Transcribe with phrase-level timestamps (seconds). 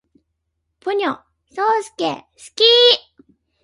[0.79, 1.11] ポニョ，
[1.53, 2.21] そーすけ，好
[2.55, 2.63] き